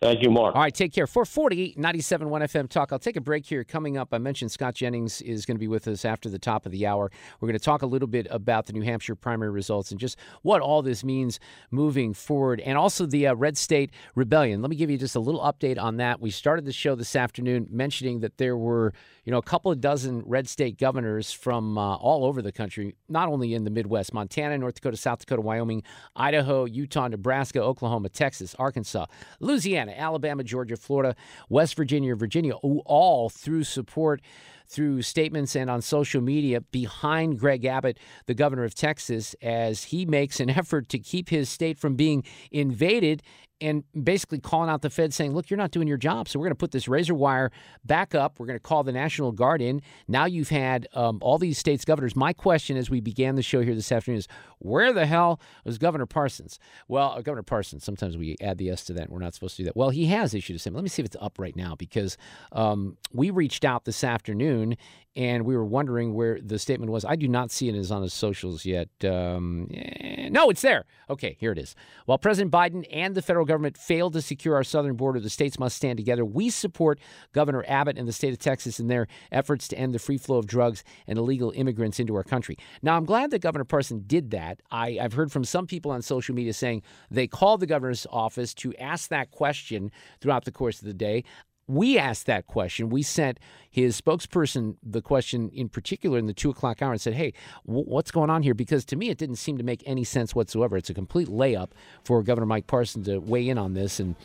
[0.00, 0.54] Thank you, Mark.
[0.54, 1.08] All right, take care.
[1.08, 2.92] 440 97.1 FM Talk.
[2.92, 3.64] I'll take a break here.
[3.64, 6.66] Coming up, I mentioned Scott Jennings is going to be with us after the top
[6.66, 7.10] of the hour.
[7.40, 10.16] We're going to talk a little bit about the New Hampshire primary results and just
[10.42, 11.40] what all this means
[11.72, 14.62] moving forward, and also the uh, Red State Rebellion.
[14.62, 16.20] Let me give you just a little update on that.
[16.20, 18.92] We started the show this afternoon mentioning that there were,
[19.28, 22.96] you know, a couple of dozen red state governors from uh, all over the country,
[23.10, 25.82] not only in the Midwest, Montana, North Dakota, South Dakota, Wyoming,
[26.16, 29.04] Idaho, Utah, Nebraska, Oklahoma, Texas, Arkansas,
[29.38, 29.92] Louisiana.
[29.94, 31.14] Alabama, Georgia, Florida,
[31.50, 34.22] West Virginia, Virginia, all through support
[34.66, 40.06] through statements and on social media behind Greg Abbott, the governor of Texas, as he
[40.06, 43.22] makes an effort to keep his state from being invaded
[43.60, 46.28] and basically calling out the Fed saying, look, you're not doing your job.
[46.28, 47.50] So we're going to put this razor wire
[47.84, 48.38] back up.
[48.38, 49.82] We're going to call the National Guard in.
[50.06, 52.14] Now you've had um, all these states' governors.
[52.14, 55.78] My question as we began the show here this afternoon is where the hell was
[55.78, 56.58] Governor Parsons?
[56.88, 59.10] Well, uh, Governor Parsons, sometimes we add the S to that.
[59.10, 59.76] We're not supposed to do that.
[59.76, 60.78] Well, he has issued a statement.
[60.78, 62.16] Let me see if it's up right now because
[62.52, 64.76] um, we reached out this afternoon
[65.18, 67.04] and we were wondering where the statement was.
[67.04, 68.88] I do not see it as on his socials yet.
[69.04, 70.84] Um, eh, no, it's there.
[71.10, 71.74] Okay, here it is.
[72.06, 75.58] While President Biden and the federal government failed to secure our southern border, the states
[75.58, 76.24] must stand together.
[76.24, 77.00] We support
[77.32, 80.38] Governor Abbott and the state of Texas in their efforts to end the free flow
[80.38, 82.56] of drugs and illegal immigrants into our country.
[82.82, 84.60] Now, I'm glad that Governor Parson did that.
[84.70, 88.54] I, I've heard from some people on social media saying they called the governor's office
[88.54, 91.24] to ask that question throughout the course of the day
[91.68, 92.88] we asked that question.
[92.88, 93.38] We sent
[93.70, 97.34] his spokesperson the question in particular in the two o'clock hour and said, Hey,
[97.66, 98.54] w- what's going on here?
[98.54, 100.76] Because to me, it didn't seem to make any sense whatsoever.
[100.76, 101.70] It's a complete layup
[102.04, 104.00] for Governor Mike Parson to weigh in on this.
[104.00, 104.16] And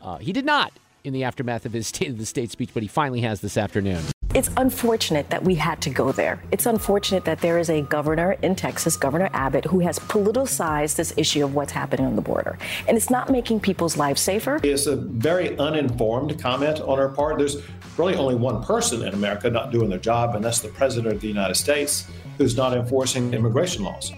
[0.00, 0.72] uh, he did not
[1.04, 3.56] in the aftermath of his State of the State speech, but he finally has this
[3.56, 4.02] afternoon.
[4.34, 6.42] It's unfortunate that we had to go there.
[6.52, 11.12] It's unfortunate that there is a governor in Texas, Governor Abbott, who has politicized this
[11.18, 12.56] issue of what's happening on the border.
[12.88, 14.58] And it's not making people's lives safer.
[14.62, 17.36] It's a very uninformed comment on our part.
[17.36, 17.58] There's
[17.98, 21.20] really only one person in America not doing their job, and that's the President of
[21.20, 22.06] the United States,
[22.38, 24.12] who's not enforcing immigration laws.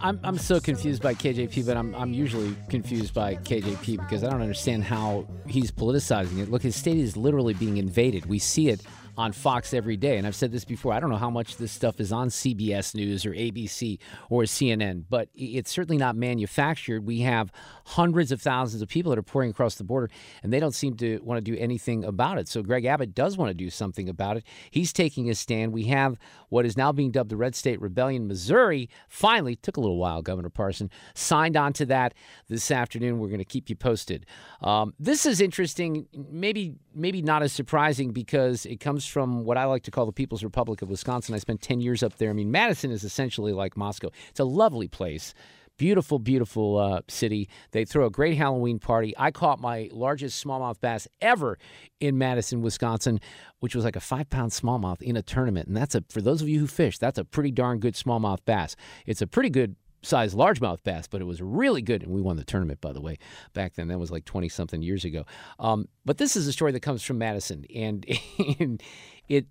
[0.00, 4.30] I'm, I'm so confused by KJP, but I'm, I'm usually confused by KJP because I
[4.30, 6.50] don't understand how he's politicizing it.
[6.50, 8.26] Look, his state is literally being invaded.
[8.26, 8.82] We see it
[9.20, 10.16] on Fox every day.
[10.16, 10.94] And I've said this before.
[10.94, 13.98] I don't know how much this stuff is on CBS News or ABC
[14.30, 17.04] or CNN, but it's certainly not manufactured.
[17.04, 17.52] We have
[17.90, 20.08] hundreds of thousands of people that are pouring across the border,
[20.42, 22.48] and they don't seem to want to do anything about it.
[22.48, 24.44] So Greg Abbott does want to do something about it.
[24.70, 25.72] He's taking a stand.
[25.72, 26.18] We have
[26.50, 28.28] what is now being dubbed the Red State Rebellion.
[28.28, 30.22] Missouri finally took a little while.
[30.22, 32.14] Governor Parson signed on to that
[32.48, 33.18] this afternoon.
[33.18, 34.24] We're going to keep you posted.
[34.62, 36.06] Um, this is interesting.
[36.14, 40.12] Maybe maybe not as surprising because it comes from what I like to call the
[40.12, 41.34] People's Republic of Wisconsin.
[41.34, 42.30] I spent 10 years up there.
[42.30, 44.10] I mean, Madison is essentially like Moscow.
[44.28, 45.34] It's a lovely place.
[45.80, 47.48] Beautiful, beautiful uh, city.
[47.70, 49.14] They throw a great Halloween party.
[49.16, 51.56] I caught my largest smallmouth bass ever
[52.00, 53.18] in Madison, Wisconsin,
[53.60, 55.68] which was like a five pound smallmouth in a tournament.
[55.68, 58.44] And that's a, for those of you who fish, that's a pretty darn good smallmouth
[58.44, 58.76] bass.
[59.06, 62.02] It's a pretty good size largemouth bass, but it was really good.
[62.02, 63.16] And we won the tournament, by the way,
[63.54, 63.88] back then.
[63.88, 65.24] That was like 20 something years ago.
[65.58, 67.64] Um, but this is a story that comes from Madison.
[67.74, 68.04] And,
[68.58, 68.82] and
[69.30, 69.46] it,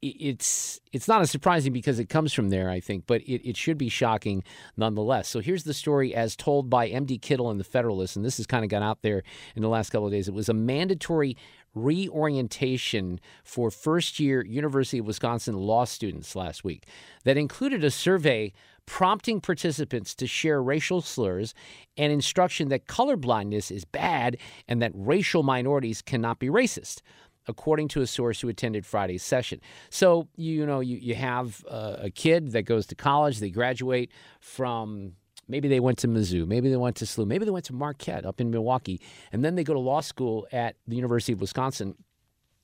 [0.00, 3.56] it's it's not as surprising because it comes from there, I think, but it, it
[3.56, 4.44] should be shocking
[4.76, 5.28] nonetheless.
[5.28, 7.18] So here's the story as told by M.D.
[7.18, 9.22] Kittle in the Federalist, and this has kind of gone out there
[9.56, 10.28] in the last couple of days.
[10.28, 11.36] It was a mandatory
[11.74, 16.86] reorientation for first year University of Wisconsin law students last week
[17.24, 18.52] that included a survey
[18.86, 21.52] prompting participants to share racial slurs
[21.98, 27.02] and instruction that colorblindness is bad and that racial minorities cannot be racist
[27.48, 29.60] according to a source who attended Friday's session.
[29.90, 35.14] So, you know, you, you have a kid that goes to college, they graduate from
[35.48, 38.26] maybe they went to Mizzou, maybe they went to SLU, maybe they went to Marquette
[38.26, 39.00] up in Milwaukee,
[39.32, 41.94] and then they go to law school at the University of Wisconsin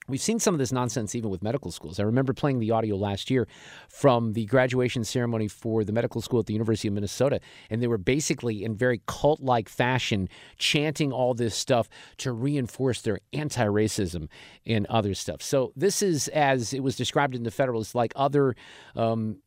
[0.07, 1.99] We've seen some of this nonsense even with medical schools.
[1.99, 3.49] I remember playing the audio last year
[3.89, 7.41] from the graduation ceremony for the medical school at the University of Minnesota,
[7.71, 11.89] and they were basically in very cult like fashion chanting all this stuff
[12.19, 14.29] to reinforce their anti racism
[14.67, 15.41] and other stuff.
[15.41, 18.55] So, this is, as it was described in the Federalist, like other
[18.95, 19.39] um,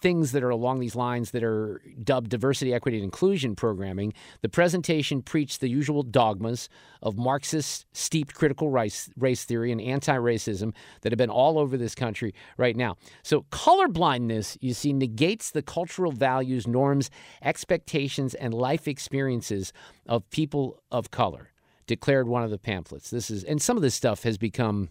[0.00, 4.48] things that are along these lines that are dubbed diversity, equity, and inclusion programming, the
[4.48, 6.68] presentation preached the usual dogmas
[7.02, 11.76] of Marxist steeped critical race, race theory and anti racism that have been all over
[11.76, 12.96] this country right now.
[13.22, 17.10] So, colorblindness, you see, negates the cultural values, norms,
[17.42, 19.72] expectations, and life experiences
[20.06, 21.52] of people of color,
[21.86, 23.10] declared one of the pamphlets.
[23.10, 24.90] This is, and some of this stuff has become,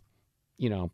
[0.57, 0.91] you know,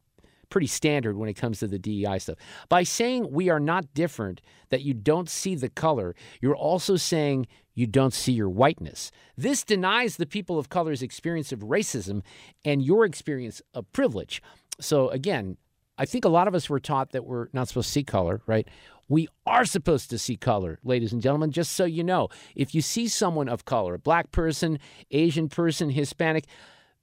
[0.52, 2.38] pretty standard when it comes to the DEI stuff.
[2.70, 7.48] By saying we are not different, that you don't see the color, you're also saying
[7.74, 9.12] you don't see your whiteness.
[9.36, 12.22] This denies the people of color's experience of racism
[12.64, 14.44] and your experience of privilege.
[14.80, 15.58] So, again,
[15.98, 18.42] I think a lot of us were taught that we're not supposed to see color,
[18.46, 18.68] right?
[19.08, 22.30] We are supposed to see color, ladies and gentlemen, just so you know.
[22.56, 24.80] If you see someone of color, a black person,
[25.12, 26.46] Asian person, Hispanic,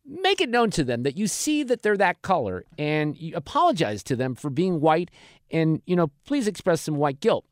[0.09, 4.03] make it known to them that you see that they're that color and you apologize
[4.03, 5.11] to them for being white
[5.51, 7.44] and you know please express some white guilt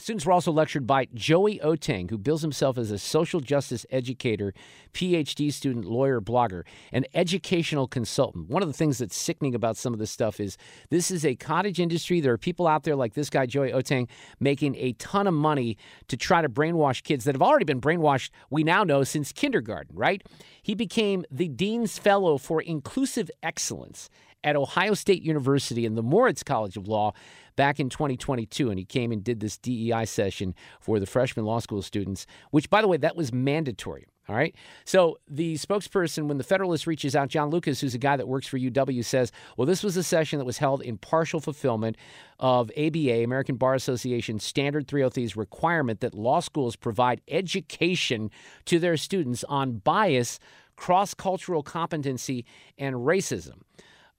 [0.00, 4.54] Students were also lectured by Joey Otang, who bills himself as a social justice educator,
[4.94, 8.48] PhD student, lawyer, blogger, and educational consultant.
[8.48, 10.56] One of the things that's sickening about some of this stuff is
[10.88, 12.20] this is a cottage industry.
[12.20, 14.08] There are people out there like this guy, Joey Otang,
[14.40, 15.76] making a ton of money
[16.08, 19.94] to try to brainwash kids that have already been brainwashed, we now know, since kindergarten,
[19.94, 20.22] right?
[20.62, 24.08] He became the Dean's Fellow for Inclusive Excellence
[24.44, 27.12] at Ohio State University in the Moritz College of Law
[27.56, 28.70] back in 2022.
[28.70, 32.70] And he came and did this DEI session for the freshman law school students, which,
[32.70, 34.06] by the way, that was mandatory.
[34.28, 34.54] All right.
[34.84, 38.46] So the spokesperson, when the Federalist reaches out, John Lucas, who's a guy that works
[38.46, 41.96] for UW, says, well, this was a session that was held in partial fulfillment
[42.38, 48.30] of ABA, American Bar Association Standard 303's requirement that law schools provide education
[48.66, 50.38] to their students on bias,
[50.76, 52.44] cross cultural competency,
[52.78, 53.62] and racism.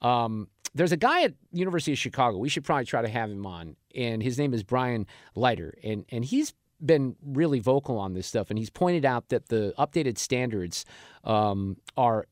[0.01, 2.37] Um, there's a guy at University of Chicago.
[2.37, 6.05] We should probably try to have him on, and his name is Brian Leiter, and
[6.09, 10.17] and he's been really vocal on this stuff, and he's pointed out that the updated
[10.17, 10.85] standards
[11.23, 12.25] um, are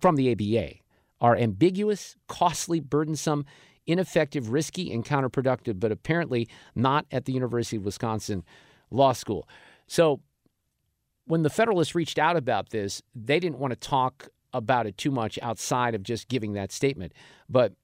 [0.00, 0.74] from the ABA
[1.20, 3.44] are ambiguous, costly, burdensome,
[3.86, 8.42] ineffective, risky, and counterproductive, but apparently not at the University of Wisconsin
[8.90, 9.48] Law School.
[9.86, 10.20] So
[11.26, 15.10] when the Federalists reached out about this, they didn't want to talk about it too
[15.10, 17.12] much outside of just giving that statement.
[17.48, 17.74] But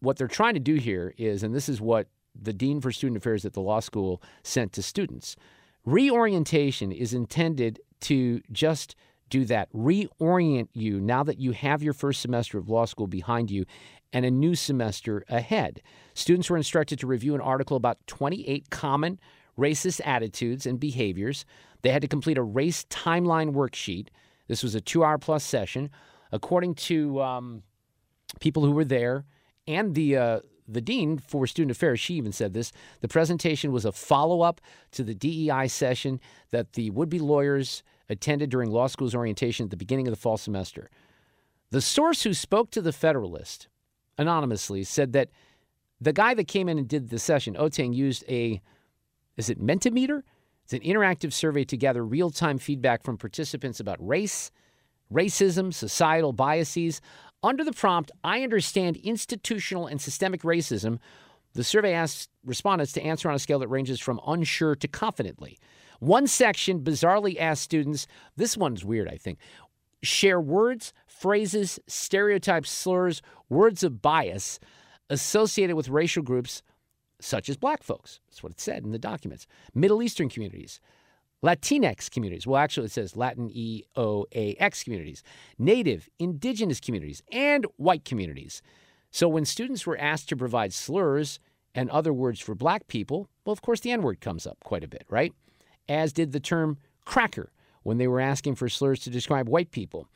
[0.00, 2.08] what they're trying to do here is, and this is what
[2.40, 5.36] the Dean for Student Affairs at the law school sent to students
[5.84, 8.94] reorientation is intended to just
[9.28, 13.50] do that, reorient you now that you have your first semester of law school behind
[13.50, 13.64] you
[14.12, 15.80] and a new semester ahead.
[16.14, 19.20] Students were instructed to review an article about 28 common
[19.56, 21.44] racist attitudes and behaviors.
[21.82, 24.08] They had to complete a race timeline worksheet.
[24.48, 25.90] This was a two hour plus session
[26.32, 27.62] according to um,
[28.40, 29.24] people who were there
[29.66, 32.72] and the uh, the dean for student affairs, she even said this.
[33.00, 34.60] The presentation was a follow up
[34.92, 36.20] to the DEI session
[36.50, 40.20] that the would be lawyers attended during law school's orientation at the beginning of the
[40.20, 40.90] fall semester.
[41.70, 43.68] The source who spoke to the Federalist
[44.18, 45.30] anonymously said that
[46.00, 48.60] the guy that came in and did the session, Otang, used a,
[49.36, 50.22] is it Mentimeter?
[50.64, 54.50] It's an interactive survey to gather real time feedback from participants about race,
[55.12, 57.00] racism, societal biases.
[57.42, 60.98] Under the prompt, I understand institutional and systemic racism.
[61.54, 65.58] The survey asked respondents to answer on a scale that ranges from unsure to confidently.
[65.98, 68.06] One section bizarrely asked students,
[68.36, 69.38] this one's weird, I think,
[70.02, 74.58] share words, phrases, stereotypes, slurs, words of bias
[75.10, 76.62] associated with racial groups
[77.20, 78.20] such as black folks.
[78.28, 79.46] That's what it said in the documents.
[79.74, 80.80] Middle Eastern communities,
[81.44, 82.46] Latinx communities.
[82.46, 85.22] Well, actually, it says Latin E O A X communities,
[85.58, 88.62] Native, Indigenous communities, and white communities.
[89.10, 91.40] So when students were asked to provide slurs
[91.74, 94.84] and other words for black people, well, of course, the N word comes up quite
[94.84, 95.32] a bit, right?
[95.88, 97.50] As did the term cracker
[97.82, 100.06] when they were asking for slurs to describe white people.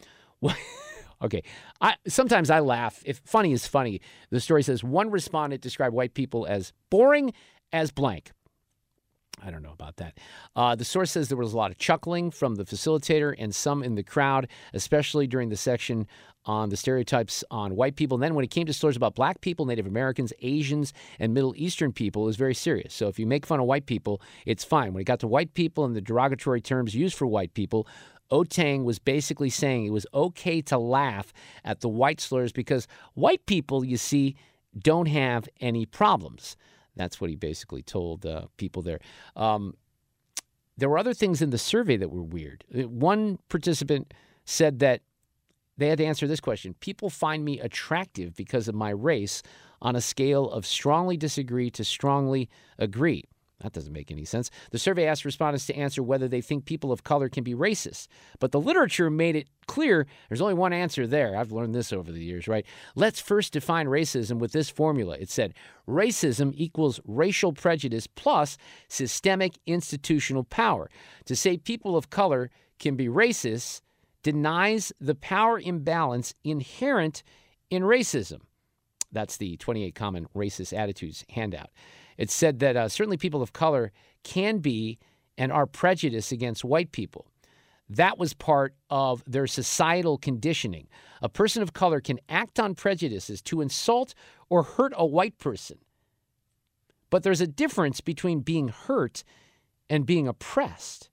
[1.23, 1.43] okay,
[1.81, 3.03] I, sometimes I laugh.
[3.05, 4.01] If funny is funny,
[4.31, 7.33] the story says one respondent described white people as boring
[7.73, 8.33] as blank.
[9.43, 10.19] I don't know about that.
[10.57, 13.83] Uh, the source says there was a lot of chuckling from the facilitator and some
[13.83, 16.07] in the crowd, especially during the section
[16.47, 18.17] on the stereotypes on white people.
[18.17, 21.55] And then when it came to stories about black people, Native Americans, Asians, and Middle
[21.57, 22.95] Eastern people, it was very serious.
[22.95, 24.93] So if you make fun of white people, it's fine.
[24.93, 27.87] When it got to white people and the derogatory terms used for white people,
[28.31, 31.33] Otang was basically saying it was okay to laugh
[31.65, 34.37] at the white slurs because white people, you see,
[34.79, 36.57] don't have any problems.
[36.97, 39.01] That's what he basically told uh, people there.
[39.37, 39.75] Um,
[40.77, 42.65] there were other things in the survey that were weird.
[42.77, 44.13] Uh, one participant
[44.45, 45.03] said that
[45.77, 49.43] they had to answer this question People find me attractive because of my race
[49.83, 53.25] on a scale of strongly disagree to strongly agree.
[53.61, 54.51] That doesn't make any sense.
[54.73, 58.09] The survey asked respondents to answer whether they think people of color can be racist.
[58.41, 61.37] But the literature made it clear there's only one answer there.
[61.37, 62.67] I've learned this over the years, right?
[62.97, 65.17] Let's first define racism with this formula.
[65.19, 65.55] It said
[65.89, 70.91] racism equals racial prejudice plus systemic institutional power.
[71.27, 73.83] To say people of color can be racist
[74.23, 77.23] denies the power imbalance inherent
[77.71, 78.41] in racism.
[79.13, 81.71] That's the 28 Common Racist Attitudes handout.
[82.17, 83.93] It said that uh, certainly people of color
[84.23, 84.99] can be
[85.37, 87.27] and are prejudiced against white people.
[87.89, 90.89] That was part of their societal conditioning.
[91.21, 94.15] A person of color can act on prejudices to insult
[94.49, 95.79] or hurt a white person.
[97.11, 99.23] But there's a difference between being hurt
[99.91, 101.11] and being oppressed.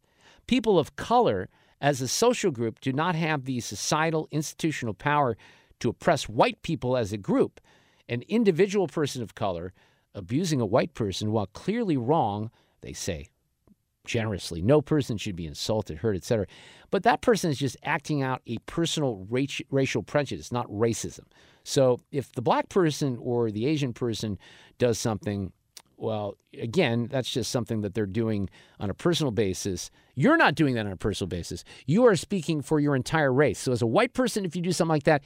[0.48, 1.50] People of color,
[1.82, 5.38] as a social group, do not have the societal institutional power
[5.80, 7.60] to oppress white people as a group.
[8.08, 9.74] An individual person of color
[10.14, 12.52] abusing a white person, while clearly wrong,
[12.82, 13.28] they say
[14.06, 16.48] generously, no person should be insulted, hurt, etc.
[16.90, 21.26] But that person is just acting out a personal racial prejudice, not racism.
[21.64, 24.38] So if the black person or the Asian person
[24.80, 25.54] does something,
[25.98, 28.50] well, again, that's just something that they're doing
[28.80, 29.92] on a personal basis.
[30.16, 31.64] You're not doing that on a personal basis.
[31.86, 33.60] You are speaking for your entire race.
[33.60, 35.24] So as a white person, if you do something like that,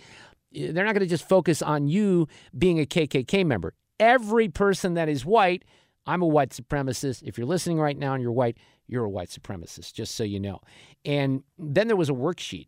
[0.53, 2.27] eh, they're not going to just focus on you
[2.57, 5.63] being a KKK member every person that is white.
[6.05, 7.23] I'm a white supremacist.
[7.23, 10.39] If you're listening right now and you're white, you're a white supremacist, just so you
[10.39, 10.61] know.
[11.03, 12.67] And then there was a worksheet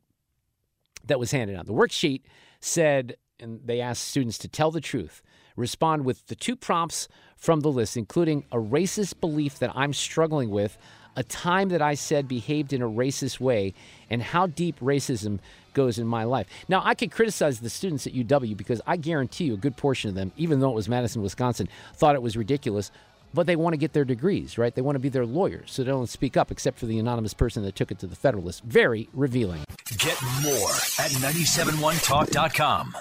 [1.06, 1.66] that was handed out.
[1.66, 2.22] The worksheet
[2.60, 5.22] said, and they asked students to tell the truth,
[5.56, 10.50] respond with the two prompts from the list, including a racist belief that I'm struggling
[10.50, 10.78] with,
[11.16, 13.74] a time that I said behaved in a racist way,
[14.10, 15.40] and how deep racism
[15.78, 16.48] goes in my life.
[16.68, 20.10] Now, I could criticize the students at UW because I guarantee you a good portion
[20.10, 22.92] of them, even though it was Madison, Wisconsin, thought it was ridiculous.
[23.34, 24.74] But they want to get their degrees, right?
[24.74, 27.36] They want to be their lawyers, so they don't speak up, except for the anonymous
[27.36, 28.64] person that took it to the Federalist.
[28.64, 29.64] Very revealing.
[29.98, 32.98] Get more at 971talk.com.